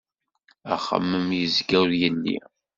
[0.73, 2.37] Axemmem yezga ur yelli.